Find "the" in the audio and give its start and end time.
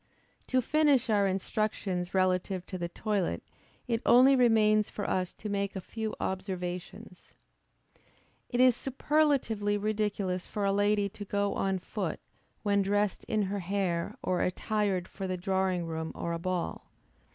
2.79-2.89, 15.27-15.37